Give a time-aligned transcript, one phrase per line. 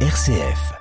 [0.00, 0.76] RCF.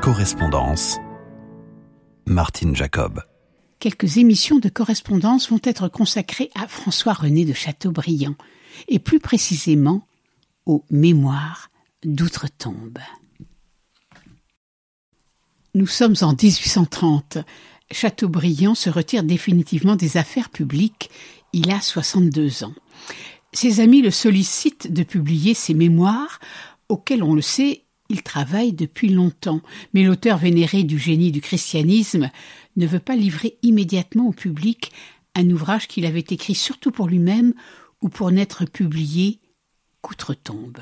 [0.00, 1.00] Correspondance.
[2.26, 3.20] Martine Jacob.
[3.78, 8.34] Quelques émissions de correspondance vont être consacrées à François-René de Chateaubriand,
[8.88, 10.06] et plus précisément
[10.66, 11.70] aux mémoires
[12.04, 12.98] d'outre-tombe.
[15.74, 17.38] Nous sommes en 1830.
[17.90, 21.10] Chateaubriand se retire définitivement des affaires publiques.
[21.52, 22.74] Il a 62 ans.
[23.52, 26.40] Ses amis le sollicitent de publier ses mémoires,
[26.88, 29.60] auxquels on le sait, il travaille depuis longtemps,
[29.92, 32.30] mais l'auteur vénéré du génie du christianisme
[32.78, 34.92] ne veut pas livrer immédiatement au public
[35.34, 37.52] un ouvrage qu'il avait écrit surtout pour lui-même
[38.00, 39.40] ou pour n'être publié
[40.00, 40.78] qu'outre-tombe.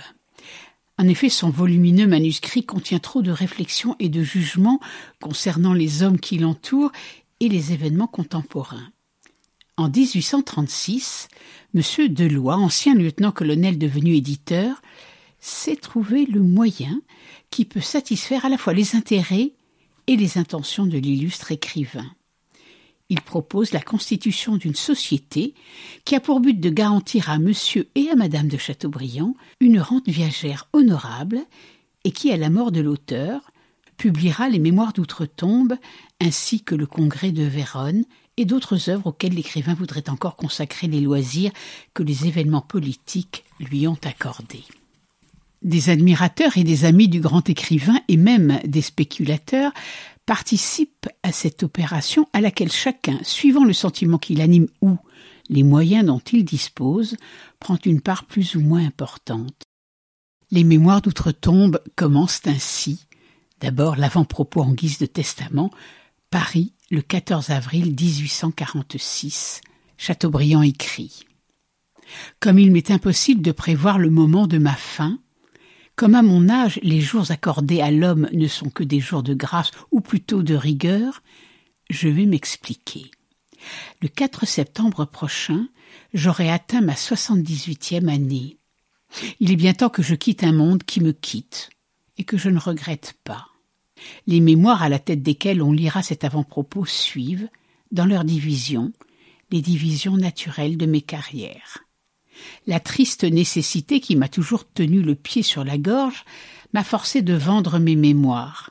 [0.99, 4.81] En effet, son volumineux manuscrit contient trop de réflexions et de jugements
[5.21, 6.93] concernant les hommes qui l'entourent
[7.41, 8.91] et les événements contemporains.
[9.77, 11.29] En 1836,
[11.75, 11.83] M.
[12.09, 14.81] Deloy, ancien lieutenant-colonel devenu éditeur,
[15.39, 17.03] s'est trouvé le moyen
[17.51, 19.53] qui peut satisfaire à la fois les intérêts
[20.07, 22.11] et les intentions de l'illustre écrivain.
[23.09, 25.55] Il propose la constitution d'une société
[26.05, 30.09] qui a pour but de garantir à monsieur et à madame de Chateaubriand une rente
[30.09, 31.41] viagère honorable
[32.05, 33.53] et qui, à la mort de l'auteur,
[33.97, 35.77] publiera les Mémoires d'outre-tombe
[36.21, 38.05] ainsi que le Congrès de Vérone
[38.37, 41.53] et d'autres œuvres auxquelles l'écrivain voudrait encore consacrer les loisirs
[41.95, 44.65] que les événements politiques lui ont accordés.
[45.67, 49.73] Des admirateurs et des amis du grand écrivain et même des spéculateurs
[50.25, 54.97] participent à cette opération à laquelle chacun, suivant le sentiment qui l'anime ou
[55.49, 57.17] les moyens dont il dispose,
[57.59, 59.65] prend une part plus ou moins importante.
[60.53, 63.05] Les mémoires d'outre-tombe commencent ainsi.
[63.59, 65.73] D'abord l'avant-propos en guise de testament,
[66.31, 69.63] Paris, le 14 avril 1846.
[69.99, 71.25] Chateaubriand écrit.
[72.39, 75.19] Comme il m'est impossible de prévoir le moment de ma fin,
[75.97, 79.35] comme à mon âge les jours accordés à l'homme ne sont que des jours de
[79.35, 81.23] grâce ou plutôt de rigueur,
[81.89, 83.11] je vais m'expliquer.
[84.03, 85.69] Le 4 septembre prochain,
[86.13, 88.59] j'aurai atteint ma soixante-dix-huitième année.
[89.41, 91.71] Il est bien temps que je quitte un monde qui me quitte,
[92.19, 93.47] et que je ne regrette pas.
[94.27, 97.49] Les mémoires à la tête desquelles on lira cet avant-propos suivent,
[97.93, 98.93] dans leur division,
[99.51, 101.86] les divisions naturelles de mes carrières.
[102.67, 106.25] La triste nécessité qui m'a toujours tenu le pied sur la gorge
[106.73, 108.71] m'a forcé de vendre mes mémoires.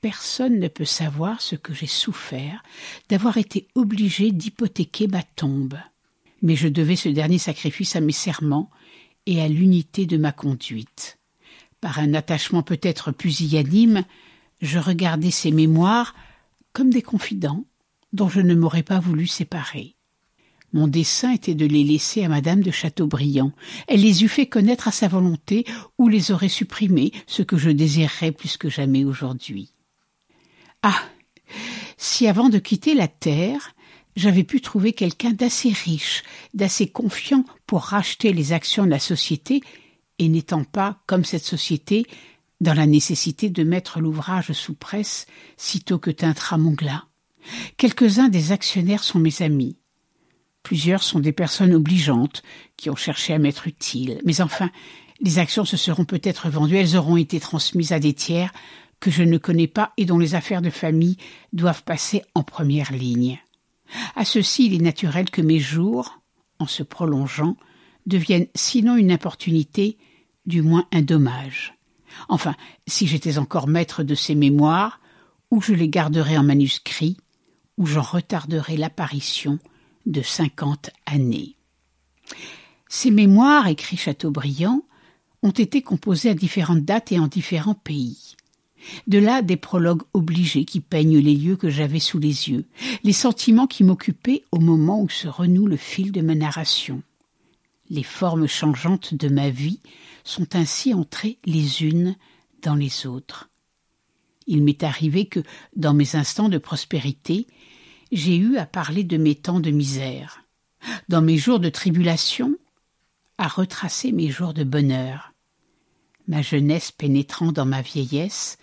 [0.00, 2.62] Personne ne peut savoir ce que j'ai souffert
[3.08, 5.78] d'avoir été obligé d'hypothéquer ma tombe.
[6.40, 8.70] Mais je devais ce dernier sacrifice à mes serments
[9.26, 11.18] et à l'unité de ma conduite.
[11.80, 14.04] Par un attachement peut-être pusillanime,
[14.60, 16.14] je regardais ces mémoires
[16.72, 17.64] comme des confidents
[18.12, 19.97] dont je ne m'aurais pas voulu séparer.
[20.72, 23.52] Mon dessein était de les laisser à madame de Chateaubriand.
[23.86, 25.64] Elle les eût fait connaître à sa volonté
[25.96, 29.72] ou les aurait supprimés, ce que je désirerais plus que jamais aujourd'hui.
[30.82, 31.00] Ah.
[31.96, 33.74] Si avant de quitter la terre,
[34.14, 39.62] j'avais pu trouver quelqu'un d'assez riche, d'assez confiant pour racheter les actions de la société,
[40.18, 42.04] et n'étant pas, comme cette société,
[42.60, 45.26] dans la nécessité de mettre l'ouvrage sous presse
[45.56, 47.04] sitôt que teintera mon glas.
[47.76, 49.76] Quelques-uns des actionnaires sont mes amis.
[50.68, 52.42] Plusieurs sont des personnes obligeantes
[52.76, 54.20] qui ont cherché à m'être utiles.
[54.26, 54.68] Mais enfin,
[55.18, 58.52] les actions se seront peut-être vendues, elles auront été transmises à des tiers
[59.00, 61.16] que je ne connais pas et dont les affaires de famille
[61.54, 63.40] doivent passer en première ligne.
[64.14, 66.20] À ceci, il est naturel que mes jours,
[66.58, 67.56] en se prolongeant,
[68.04, 69.96] deviennent sinon une importunité,
[70.44, 71.78] du moins un dommage.
[72.28, 72.54] Enfin,
[72.86, 75.00] si j'étais encore maître de ces mémoires,
[75.50, 77.16] ou je les garderais en manuscrit,
[77.78, 79.58] ou j'en retarderais l'apparition
[80.08, 81.54] de cinquante années.
[82.88, 84.82] Ces mémoires, écrit Chateaubriand,
[85.42, 88.34] ont été composés à différentes dates et en différents pays.
[89.06, 92.66] De là des prologues obligés qui peignent les lieux que j'avais sous les yeux,
[93.04, 97.02] les sentiments qui m'occupaient au moment où se renoue le fil de ma narration.
[97.90, 99.80] Les formes changeantes de ma vie
[100.24, 102.16] sont ainsi entrées les unes
[102.62, 103.50] dans les autres.
[104.46, 105.40] Il m'est arrivé que,
[105.76, 107.46] dans mes instants de prospérité,
[108.12, 110.42] j'ai eu à parler de mes temps de misère,
[111.08, 112.56] dans mes jours de tribulation,
[113.36, 115.32] à retracer mes jours de bonheur.
[116.26, 118.58] Ma jeunesse pénétrant dans ma vieillesse,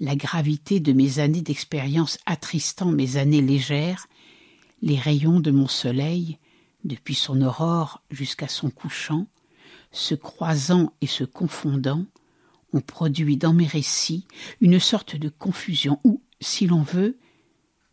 [0.00, 4.06] la gravité de mes années d'expérience attristant mes années légères,
[4.82, 6.38] les rayons de mon soleil
[6.84, 9.26] depuis son aurore jusqu'à son couchant,
[9.90, 12.04] se croisant et se confondant,
[12.72, 14.26] ont produit dans mes récits
[14.60, 17.18] une sorte de confusion ou, si l'on veut,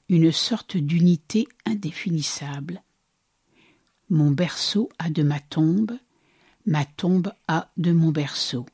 [0.10, 2.84] une sorte d'unité indéfinissable.
[4.10, 5.98] Mon berceau a de ma tombe,
[6.66, 8.66] ma tombe a de mon berceau.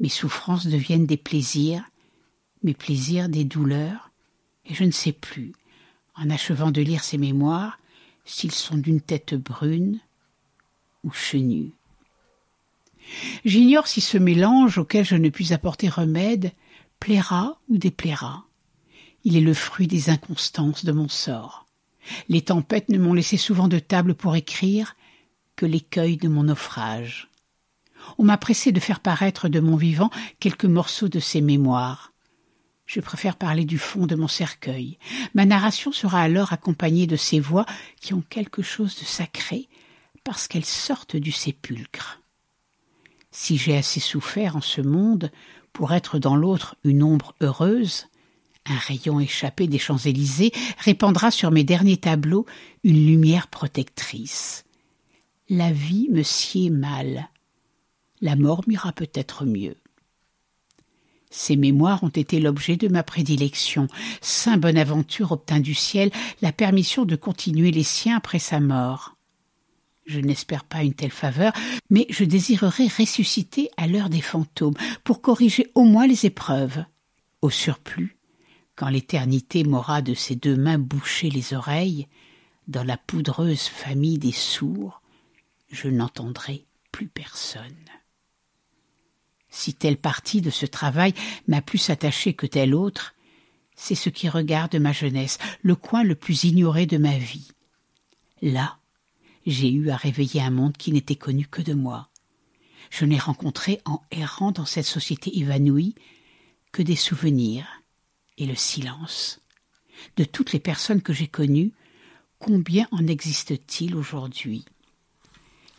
[0.00, 1.84] Mes souffrances deviennent des plaisirs,
[2.62, 4.12] mes plaisirs des douleurs,
[4.64, 5.52] et je ne sais plus,
[6.14, 7.80] en achevant de lire ces mémoires,
[8.24, 10.00] s'ils sont d'une tête brune
[11.02, 11.72] ou chenue.
[13.44, 16.52] J'ignore si ce mélange auquel je ne puis apporter remède
[17.00, 18.47] plaira ou déplaira.
[19.24, 21.66] Il est le fruit des inconstances de mon sort.
[22.28, 24.96] Les tempêtes ne m'ont laissé souvent de table pour écrire
[25.56, 27.28] que l'écueil de mon naufrage.
[28.16, 30.10] On m'a pressé de faire paraître de mon vivant
[30.40, 32.12] quelques morceaux de ces mémoires.
[32.86, 34.98] Je préfère parler du fond de mon cercueil.
[35.34, 37.66] Ma narration sera alors accompagnée de ces voix
[38.00, 39.68] qui ont quelque chose de sacré
[40.24, 42.22] parce qu'elles sortent du sépulcre.
[43.30, 45.30] Si j'ai assez souffert en ce monde
[45.74, 48.06] pour être dans l'autre une ombre heureuse,
[48.68, 52.46] un rayon échappé des Champs-Élysées répandra sur mes derniers tableaux
[52.84, 54.64] une lumière protectrice.
[55.48, 57.28] La vie me sied mal.
[58.20, 59.76] La mort m'ira peut-être mieux.
[61.30, 63.86] Ces mémoires ont été l'objet de ma prédilection.
[64.20, 66.10] Saint Bonaventure obtint du ciel
[66.42, 69.16] la permission de continuer les siens après sa mort.
[70.06, 71.52] Je n'espère pas une telle faveur,
[71.90, 76.82] mais je désirerais ressusciter à l'heure des fantômes, pour corriger au moins les épreuves.
[77.42, 78.17] Au surplus,
[78.78, 82.06] quand l'éternité m'aura de ses deux mains bouché les oreilles,
[82.68, 85.02] dans la poudreuse famille des sourds,
[85.68, 87.84] je n'entendrai plus personne.
[89.50, 91.12] Si telle partie de ce travail
[91.48, 93.16] m'a plus attaché que telle autre,
[93.74, 97.48] c'est ce qui regarde ma jeunesse, le coin le plus ignoré de ma vie.
[98.42, 98.78] Là,
[99.44, 102.10] j'ai eu à réveiller un monde qui n'était connu que de moi.
[102.90, 105.96] Je n'ai rencontré en errant dans cette société évanouie
[106.70, 107.77] que des souvenirs
[108.38, 109.40] et le silence.
[110.16, 111.72] De toutes les personnes que j'ai connues,
[112.38, 114.64] combien en existe-t-il aujourd'hui?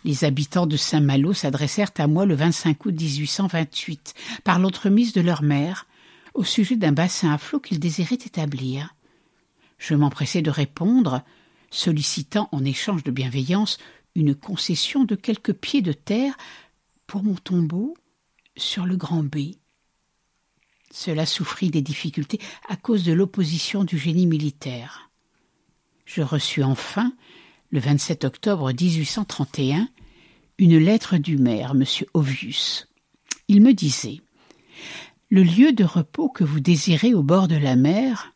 [0.05, 4.13] Les habitants de Saint-Malo s'adressèrent à moi le 25 août 1828
[4.43, 5.87] par l'entremise de leur mère
[6.33, 8.95] au sujet d'un bassin à flot qu'ils désiraient établir.
[9.77, 11.23] Je m'empressai de répondre,
[11.69, 13.77] sollicitant en échange de bienveillance
[14.15, 16.37] une concession de quelques pieds de terre
[17.07, 17.95] pour mon tombeau
[18.55, 19.55] sur le Grand B.
[20.91, 25.09] Cela souffrit des difficultés à cause de l'opposition du génie militaire.
[26.05, 27.13] Je reçus enfin
[27.71, 29.87] le 27 octobre 1831,
[30.57, 31.83] une lettre du maire, M.
[32.13, 32.87] Ovius.
[33.47, 34.21] Il me disait
[35.29, 38.33] Le lieu de repos que vous désirez au bord de la mer,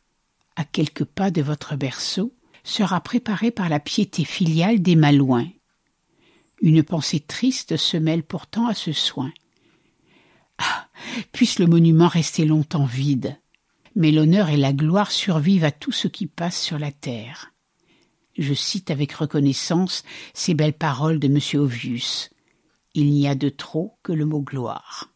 [0.56, 2.34] à quelques pas de votre berceau,
[2.64, 5.50] sera préparé par la piété filiale des Malouins.
[6.62, 9.32] Une pensée triste se mêle pourtant à ce soin.
[10.58, 10.88] Ah.
[11.32, 13.38] Puisse le monument rester longtemps vide.
[13.96, 17.54] Mais l'honneur et la gloire survivent à tout ce qui passe sur la terre.
[18.38, 20.04] Je cite avec reconnaissance
[20.34, 21.62] ces belles paroles de M.
[21.62, 22.32] Ovius.
[22.96, 25.10] Il n'y a de trop que le mot gloire.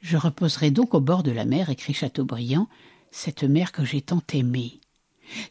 [0.00, 2.68] Je reposerai donc au bord de la mer, écrit Chateaubriand,
[3.10, 4.80] cette mer que j'ai tant aimée.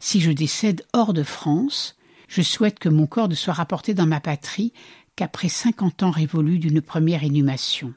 [0.00, 1.96] Si je décède hors de France,
[2.28, 4.72] je souhaite que mon corps ne soit rapporté dans ma patrie
[5.14, 7.94] qu'après cinquante ans révolus d'une première inhumation.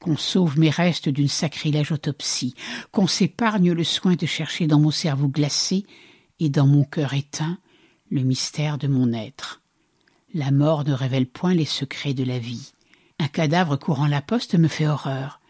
[0.00, 2.54] Qu'on sauve mes restes d'une sacrilège autopsie,
[2.90, 5.84] qu'on s'épargne le soin de chercher dans mon cerveau glacé
[6.38, 7.58] et dans mon cœur éteint
[8.10, 9.60] le mystère de mon être.
[10.34, 12.72] La mort ne révèle point les secrets de la vie.
[13.18, 15.40] Un cadavre courant la poste me fait horreur.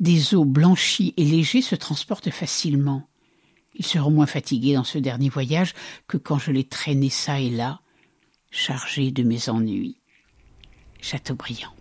[0.00, 3.06] Des os blanchis et légers se transportent facilement.
[3.74, 5.74] Ils seront moins fatigués dans ce dernier voyage
[6.06, 7.80] que quand je les traînais çà et là,
[8.50, 10.00] chargés de mes ennuis.
[11.00, 11.74] Chateaubriand.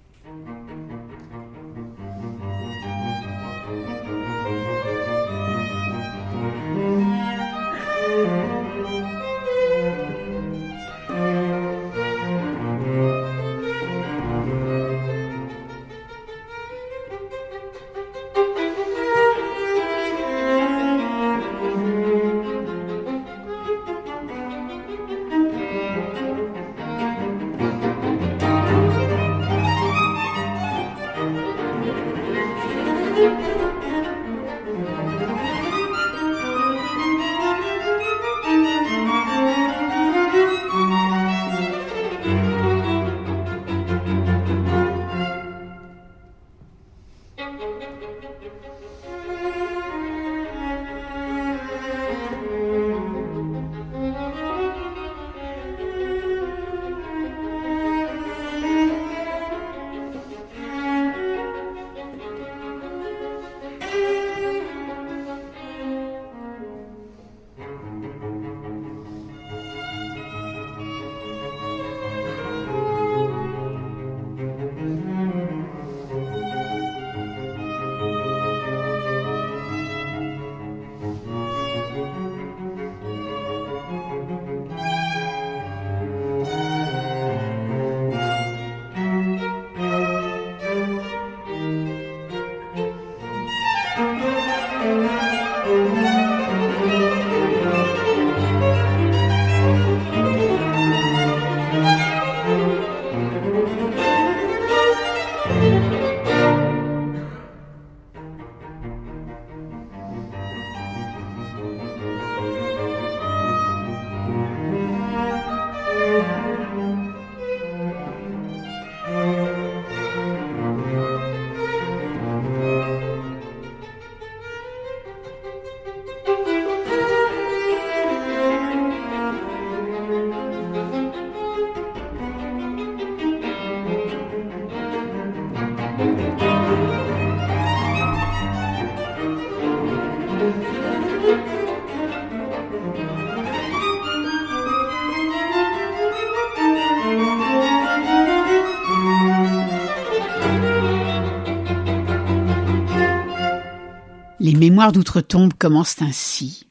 [154.70, 156.68] Mémoires d'outre-tombe commencent ainsi.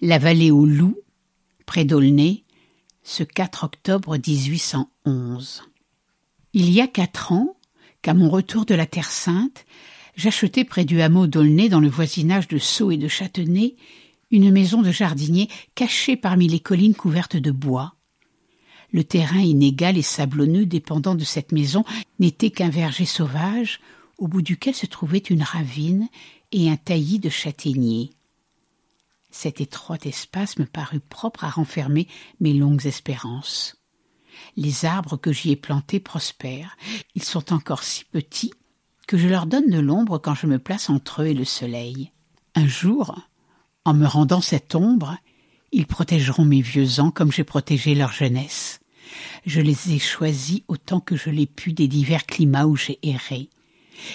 [0.00, 0.98] La vallée aux loups,
[1.66, 2.44] près d'Aulnay,
[3.02, 5.64] ce 4 octobre 1811.
[6.54, 7.58] Il y a quatre ans,
[8.00, 9.66] qu'à mon retour de la Terre Sainte,
[10.16, 13.76] j'achetai près du hameau d'Aulnay, dans le voisinage de Sceaux et de Châtenay,
[14.30, 17.96] une maison de jardinier cachée parmi les collines couvertes de bois.
[18.92, 21.84] Le terrain inégal et sablonneux dépendant de cette maison
[22.18, 23.78] n'était qu'un verger sauvage,
[24.16, 26.08] au bout duquel se trouvait une ravine
[26.52, 28.10] et un taillis de châtaigniers.
[29.30, 32.08] Cet étroit espace me parut propre à renfermer
[32.40, 33.76] mes longues espérances.
[34.56, 36.76] Les arbres que j'y ai plantés prospèrent.
[37.14, 38.52] Ils sont encore si petits
[39.06, 42.12] que je leur donne de l'ombre quand je me place entre eux et le soleil.
[42.54, 43.18] Un jour,
[43.84, 45.16] en me rendant cette ombre,
[45.72, 48.80] ils protégeront mes vieux ans comme j'ai protégé leur jeunesse.
[49.46, 53.48] Je les ai choisis autant que je l'ai pu des divers climats où j'ai erré.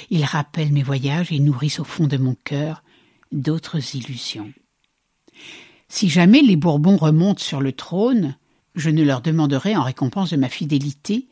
[0.10, 2.84] Ils rappellent mes voyages et nourrissent au fond de mon cœur
[3.32, 4.52] d'autres illusions.
[5.90, 8.36] Si jamais les Bourbons remontent sur le trône,
[8.76, 11.28] je ne leur demanderai en récompense de ma fidélité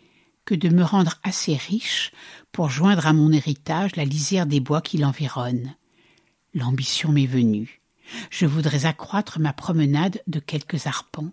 [0.45, 2.11] que de me rendre assez riche
[2.51, 5.75] pour joindre à mon héritage la lisière des bois qui l'environnent.
[6.53, 7.81] L'ambition m'est venue.
[8.29, 11.31] Je voudrais accroître ma promenade de quelques arpents.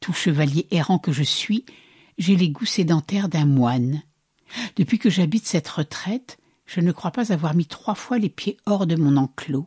[0.00, 1.64] Tout chevalier errant que je suis,
[2.16, 4.02] j'ai les goûts sédentaires d'un moine.
[4.76, 8.58] Depuis que j'habite cette retraite, je ne crois pas avoir mis trois fois les pieds
[8.66, 9.66] hors de mon enclos.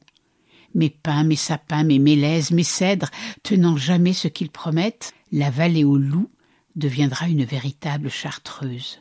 [0.74, 3.10] Mes pins, mes sapins, mes mélèzes, mes cèdres,
[3.44, 6.32] tenant jamais ce qu'ils promettent, la vallée aux loups
[6.76, 9.00] deviendra une véritable chartreuse.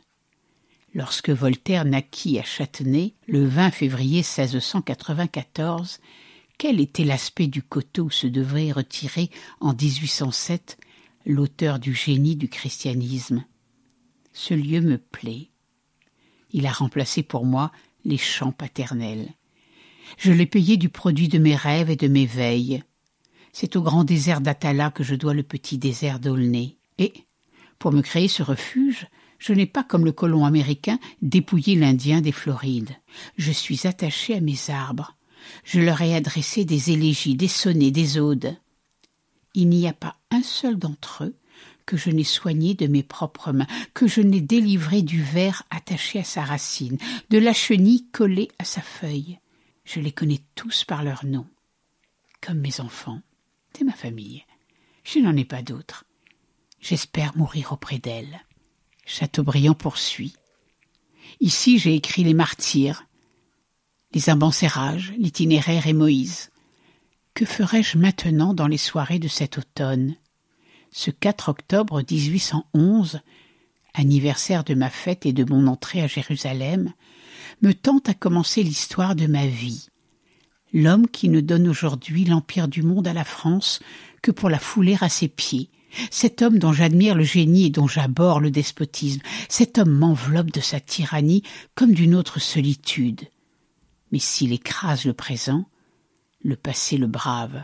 [0.93, 5.99] Lorsque Voltaire naquit à Châtenay, le 20 février 1694,
[6.57, 9.29] quel était l'aspect du coteau où se devait retirer
[9.61, 10.77] en 1807
[11.25, 13.45] l'auteur du génie du christianisme?
[14.33, 15.50] Ce lieu me plaît.
[16.53, 17.71] Il a remplacé pour moi
[18.05, 19.29] les champs paternels.
[20.17, 22.83] Je l'ai payé du produit de mes rêves et de mes veilles.
[23.53, 26.77] C'est au grand désert d'Atala que je dois le petit désert d'Aulnay.
[26.97, 27.13] Et,
[27.79, 29.07] pour me créer ce refuge,
[29.39, 32.95] je n'ai pas, comme le colon américain, dépouillé l'Indien des Florides.
[33.37, 35.15] Je suis attaché à mes arbres.
[35.63, 38.55] Je leur ai adressé des élégies, des sonnets, des odes.
[39.53, 41.35] Il n'y a pas un seul d'entre eux
[41.91, 46.19] que je n'ai soigné de mes propres mains, que je n'ai délivré du ver attaché
[46.19, 46.97] à sa racine,
[47.29, 49.39] de la chenille collée à sa feuille.
[49.83, 51.45] Je les connais tous par leur nom.
[52.39, 53.21] Comme mes enfants,
[53.73, 54.45] c'est ma famille.
[55.03, 56.05] Je n'en ai pas d'autres.
[56.79, 58.39] J'espère mourir auprès d'elle.
[59.05, 60.37] Chateaubriand poursuit.
[61.41, 63.03] Ici j'ai écrit les martyrs,
[64.13, 66.51] les imbensérages, l'itinéraire et Moïse.
[67.33, 70.15] Que ferais-je maintenant dans les soirées de cet automne?
[70.93, 73.21] Ce 4 octobre 1811,
[73.93, 76.91] anniversaire de ma fête et de mon entrée à Jérusalem,
[77.61, 79.87] me tente à commencer l'histoire de ma vie.
[80.73, 83.79] L'homme qui ne donne aujourd'hui l'empire du monde à la France
[84.21, 85.69] que pour la fouler à ses pieds,
[86.09, 90.61] cet homme dont j'admire le génie et dont j'abhorre le despotisme, cet homme m'enveloppe de
[90.61, 91.43] sa tyrannie
[91.73, 93.21] comme d'une autre solitude.
[94.11, 95.65] Mais s'il écrase le présent,
[96.43, 97.63] le passé le brave,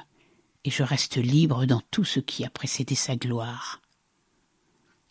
[0.68, 3.82] et je reste libre dans tout ce qui a précédé sa gloire.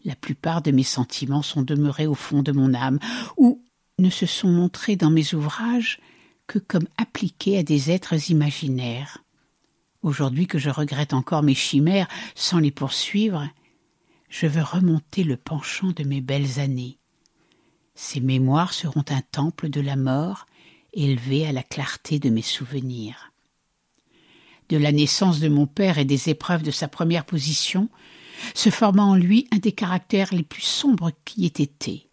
[0.04, 2.98] La plupart de mes sentiments sont demeurés au fond de mon âme,
[3.38, 3.64] ou
[3.98, 5.98] ne se sont montrés dans mes ouvrages
[6.46, 9.24] que comme appliqués à des êtres imaginaires.
[10.02, 13.48] Aujourd'hui que je regrette encore mes chimères sans les poursuivre,
[14.28, 16.98] je veux remonter le penchant de mes belles années.
[17.94, 20.44] Ces mémoires seront un temple de la mort
[20.92, 23.32] élevé à la clarté de mes souvenirs.
[24.68, 27.88] De la naissance de mon père et des épreuves de sa première position,
[28.54, 32.08] se forma en lui un des caractères les plus sombres qui ait été.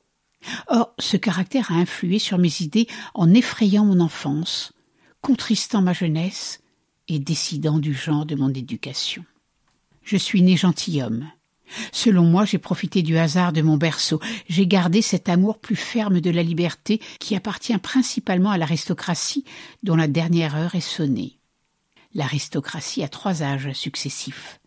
[0.68, 4.74] Or, ce caractère a influé sur mes idées en effrayant mon enfance,
[5.22, 6.62] contristant ma jeunesse
[7.08, 9.26] et décidant du genre de mon éducation.
[10.04, 11.30] Je suis né gentilhomme.
[11.92, 14.20] Selon moi, j'ai profité du hasard de mon berceau.
[14.48, 19.46] J'ai gardé cet amour plus ferme de la liberté qui appartient principalement à l'aristocratie
[19.82, 21.40] dont la dernière heure est sonnée.
[22.16, 24.60] L'aristocratie a trois âges successifs.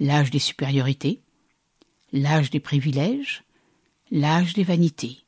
[0.00, 1.22] L'âge des supériorités,
[2.12, 3.44] l'âge des privilèges
[4.10, 5.24] l'âge des vanités.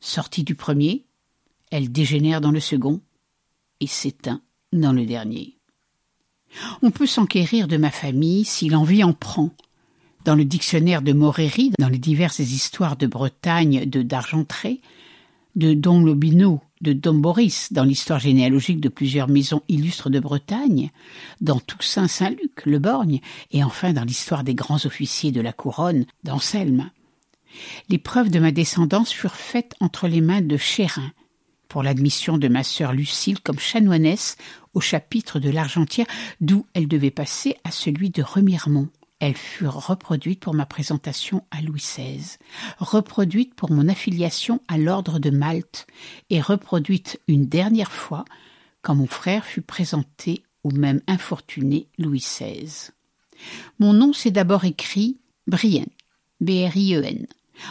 [0.00, 1.04] Sortie du premier,
[1.70, 3.00] elle dégénère dans le second
[3.80, 4.42] et s'éteint
[4.72, 5.56] dans le dernier.
[6.82, 9.50] On peut s'enquérir de ma famille si l'envie en prend.
[10.24, 14.80] Dans le dictionnaire de Moréry, dans les diverses histoires de Bretagne de d'Argentré,
[15.56, 20.90] de Don Lobino, de Dom Boris, dans l'histoire généalogique de plusieurs maisons illustres de Bretagne,
[21.40, 23.20] dans Toussaint Saint-Luc, le Borgne,
[23.50, 26.90] et enfin dans l'histoire des grands officiers de la couronne, d'Anselme.
[27.88, 31.12] Les preuves de ma descendance furent faites entre les mains de Chérin,
[31.68, 34.36] pour l'admission de ma sœur Lucille comme chanoinesse
[34.74, 36.06] au chapitre de l'Argentière,
[36.40, 38.88] d'où elle devait passer à celui de Remiremont.
[39.20, 42.38] Elles furent reproduites pour ma présentation à Louis XVI,
[42.78, 45.86] reproduites pour mon affiliation à l'ordre de Malte,
[46.30, 48.24] et reproduites une dernière fois
[48.82, 52.90] quand mon frère fut présenté au même infortuné Louis XVI.
[53.78, 55.90] Mon nom s'est d'abord écrit Brienne,
[56.40, 57.26] B-R-I-E-N,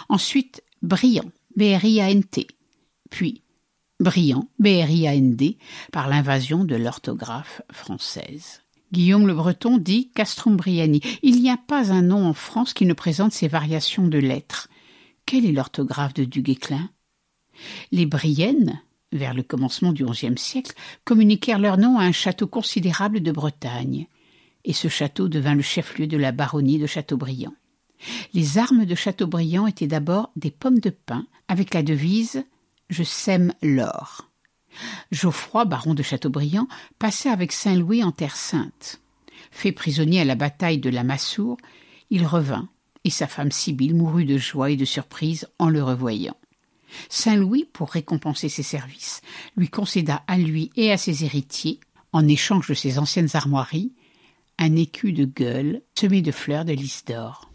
[0.08, 2.48] ensuite Briand, B-R-I-A-N-T,
[3.10, 3.42] puis
[4.00, 5.58] Briand, B-R-I-A-N-D,
[5.92, 8.62] par l'invasion de l'orthographe française.
[8.92, 11.02] Guillaume le Breton dit Castrombriani.
[11.22, 14.68] Il n'y a pas un nom en France qui ne présente ces variations de lettres.
[15.26, 16.90] Quelle est l'orthographe de Duguesclin
[17.92, 20.74] Les Briennes, vers le commencement du XIe siècle,
[21.06, 24.08] communiquèrent leur nom à un château considérable de Bretagne,
[24.66, 27.54] et ce château devint le chef-lieu de la baronnie de Châteaubriand.
[28.34, 32.44] Les armes de Châteaubriand étaient d'abord des pommes de pin avec la devise
[32.90, 34.29] Je sème l'or.
[35.12, 39.02] Geoffroy, baron de Châteaubriand, passait avec Saint-Louis en Terre Sainte.
[39.52, 41.58] Fait prisonnier à la bataille de la Massour,
[42.10, 42.70] il revint,
[43.04, 46.38] et sa femme Sibylle mourut de joie et de surprise en le revoyant.
[47.10, 49.22] Saint-Louis, pour récompenser ses services,
[49.56, 51.80] lui concéda à lui et à ses héritiers,
[52.12, 53.94] en échange de ses anciennes armoiries,
[54.58, 57.49] un écu de gueule semé de fleurs de lys d'or.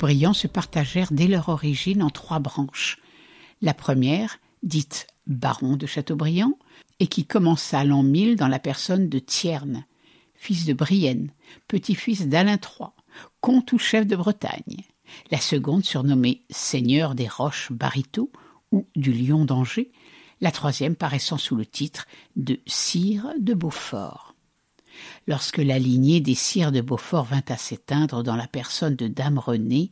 [0.00, 2.98] Se partagèrent dès leur origine en trois branches.
[3.60, 6.58] La première, dite baron de Chateaubriand,
[7.00, 9.84] et qui commença l'an 1000 dans la personne de Tierne,
[10.34, 11.30] fils de Brienne,
[11.68, 12.88] petit-fils d'Alain III,
[13.42, 14.84] comte ou chef de Bretagne.
[15.30, 18.32] La seconde, surnommée Seigneur des Roches Barito
[18.72, 19.92] ou du Lion d'Angers,
[20.40, 24.29] la troisième paraissant sous le titre de Sire de Beaufort.
[25.26, 29.38] Lorsque la lignée des sires de Beaufort vint à s'éteindre dans la personne de Dame
[29.38, 29.90] Renée,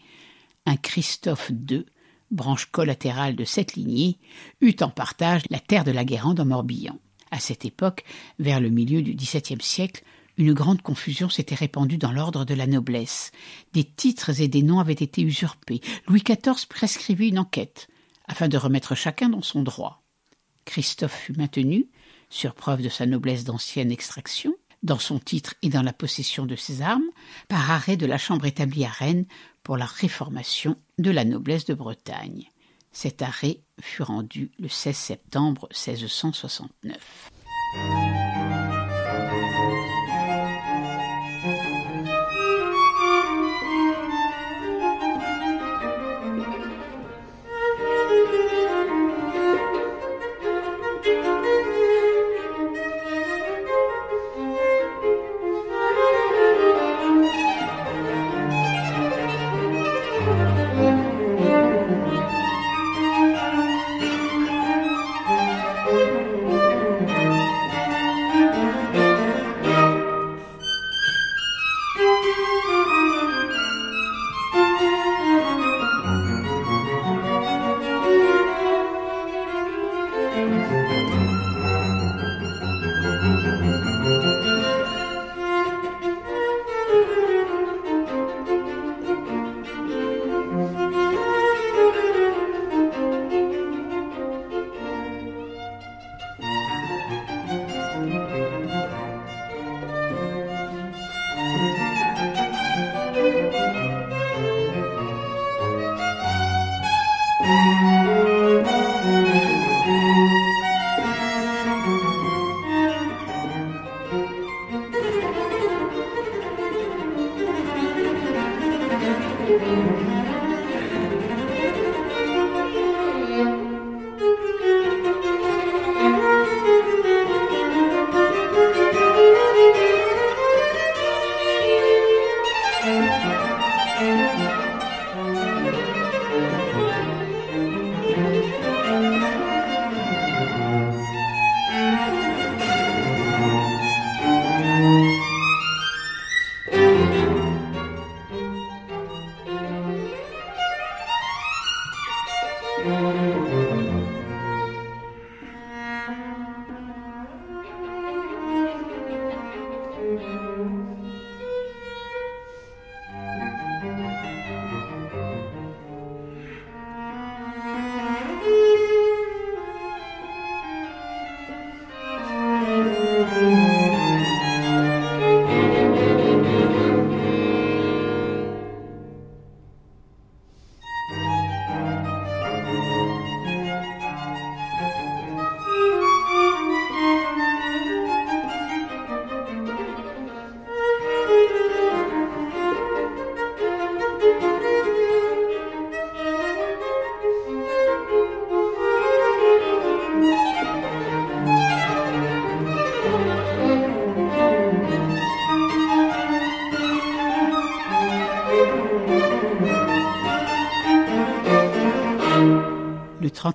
[0.66, 1.86] un Christophe II,
[2.30, 4.18] branche collatérale de cette lignée,
[4.60, 6.98] eut en partage la terre de la Guérande en Morbihan.
[7.30, 8.04] À cette époque,
[8.38, 10.02] vers le milieu du XVIIe siècle,
[10.38, 13.32] une grande confusion s'était répandue dans l'ordre de la noblesse.
[13.72, 15.80] Des titres et des noms avaient été usurpés.
[16.06, 17.88] Louis XIV prescrivit une enquête,
[18.28, 20.02] afin de remettre chacun dans son droit.
[20.64, 21.88] Christophe fut maintenu,
[22.30, 26.56] sur preuve de sa noblesse d'ancienne extraction, dans son titre et dans la possession de
[26.56, 27.10] ses armes,
[27.48, 29.26] par arrêt de la Chambre établie à Rennes
[29.62, 32.48] pour la réformation de la noblesse de Bretagne.
[32.92, 37.30] Cet arrêt fut rendu le 16 septembre 1669.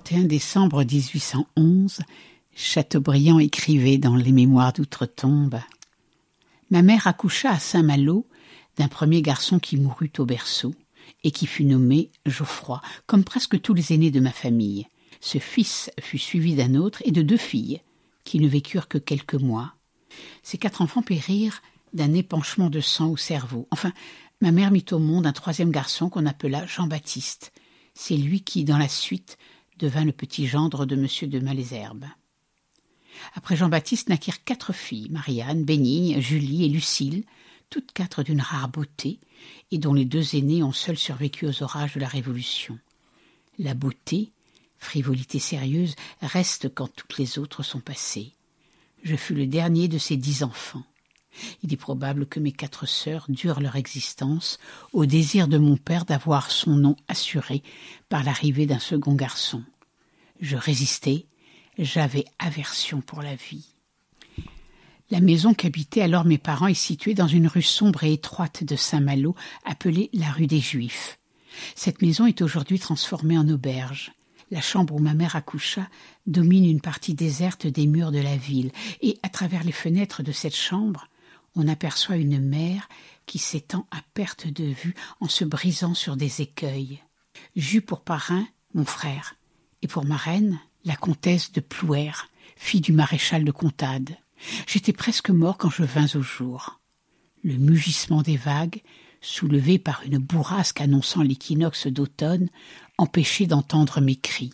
[0.04, 2.00] 31 décembre 1811,
[2.54, 5.58] Chateaubriand écrivait dans les Mémoires d'outre-tombe
[6.70, 8.26] Ma mère accoucha à Saint-Malo
[8.76, 10.74] d'un premier garçon qui mourut au berceau
[11.22, 14.86] et qui fut nommé Geoffroy, comme presque tous les aînés de ma famille.
[15.22, 17.80] Ce fils fut suivi d'un autre et de deux filles,
[18.24, 19.72] qui ne vécurent que quelques mois.
[20.42, 21.62] Ces quatre enfants périrent
[21.94, 23.68] d'un épanchement de sang au cerveau.
[23.70, 23.92] Enfin,
[24.42, 27.52] ma mère mit au monde un troisième garçon qu'on appela Jean-Baptiste.
[27.94, 29.38] C'est lui qui, dans la suite,
[29.78, 31.28] devint le petit gendre de M.
[31.28, 32.06] de Malesherbes.
[33.34, 37.24] Après Jean-Baptiste naquirent quatre filles, Marianne, Bénigne, Julie et Lucille,
[37.70, 39.18] toutes quatre d'une rare beauté,
[39.70, 42.78] et dont les deux aînées ont seules survécu aux orages de la Révolution.
[43.58, 44.32] La beauté,
[44.78, 48.32] frivolité sérieuse, reste quand toutes les autres sont passées.
[49.02, 50.84] Je fus le dernier de ces dix enfants.
[51.62, 54.58] Il est probable que mes quatre sœurs durent leur existence
[54.92, 57.62] au désir de mon père d'avoir son nom assuré
[58.08, 59.62] par l'arrivée d'un second garçon.
[60.40, 61.26] Je résistai,
[61.78, 63.66] j'avais aversion pour la vie.
[65.10, 68.74] La maison qu'habitaient alors mes parents est située dans une rue sombre et étroite de
[68.74, 71.18] Saint-Malo, appelée la rue des Juifs.
[71.74, 74.12] Cette maison est aujourd'hui transformée en auberge.
[74.50, 75.88] La chambre où ma mère accoucha
[76.26, 80.32] domine une partie déserte des murs de la ville, et à travers les fenêtres de
[80.32, 81.06] cette chambre,
[81.54, 82.88] on aperçoit une mer
[83.26, 87.00] qui s'étend à perte de vue en se brisant sur des écueils.
[87.56, 89.36] J'eus pour parrain mon frère,
[89.82, 92.10] et pour marraine la comtesse de Plouer,
[92.56, 94.16] fille du maréchal de Comtade.
[94.66, 96.80] J'étais presque mort quand je vins au jour.
[97.42, 98.82] Le mugissement des vagues,
[99.20, 102.48] soulevé par une bourrasque annonçant l'équinoxe d'automne,
[102.98, 104.52] empêchait d'entendre mes cris.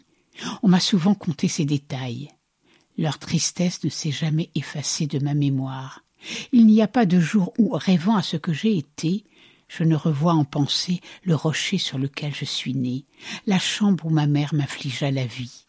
[0.62, 2.28] On m'a souvent conté ces détails.
[2.98, 6.02] Leur tristesse ne s'est jamais effacée de ma mémoire.
[6.52, 9.24] Il n'y a pas de jour où, rêvant à ce que j'ai été,
[9.68, 13.04] je ne revois en pensée le rocher sur lequel je suis né,
[13.46, 15.66] la chambre où ma mère m'affligea la vie,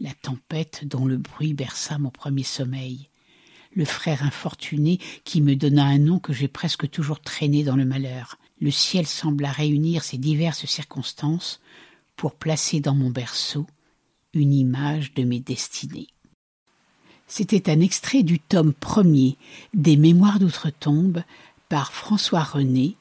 [0.00, 3.08] la tempête dont le bruit berça mon premier sommeil,
[3.74, 7.84] le frère infortuné qui me donna un nom que j'ai presque toujours traîné dans le
[7.84, 8.38] malheur.
[8.60, 11.60] Le ciel sembla réunir ces diverses circonstances
[12.16, 13.66] pour placer dans mon berceau
[14.34, 16.08] une image de mes destinées.
[17.34, 19.38] C'était un extrait du tome premier
[19.72, 21.22] des Mémoires d'outre-tombe
[21.70, 22.94] par François René,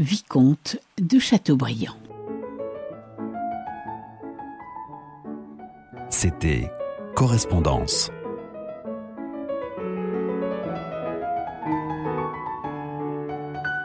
[0.00, 1.94] vicomte de Chateaubriand.
[6.10, 6.68] C'était
[7.14, 8.10] Correspondance.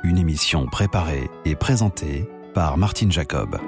[0.03, 3.59] Une émission préparée et présentée par Martine Jacob.